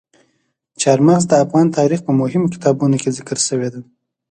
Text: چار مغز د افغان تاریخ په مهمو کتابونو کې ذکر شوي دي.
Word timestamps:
چار 0.81 0.99
مغز 1.07 1.23
د 1.29 1.33
افغان 1.43 1.67
تاریخ 1.77 1.99
په 2.03 2.11
مهمو 2.19 2.51
کتابونو 2.53 2.95
کې 3.01 3.15
ذکر 3.17 3.37
شوي 3.47 3.67
دي. 3.73 3.81